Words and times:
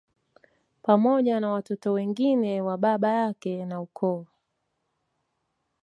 Pamoja 0.81 1.39
na 1.39 1.51
watoto 1.51 1.93
wengine 1.93 2.61
wa 2.61 2.77
baba 2.77 3.09
yake 3.11 3.65
na 3.65 3.81
ukoo 3.81 4.25